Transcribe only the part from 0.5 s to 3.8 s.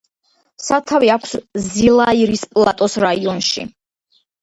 სათავე აქვს ზილაირის პლატოს რაიონში.